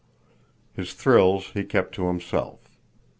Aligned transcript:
His 0.73 0.95
thrills 0.95 1.51
he 1.53 1.63
kept 1.63 1.93
to 1.93 2.07
himself. 2.07 2.57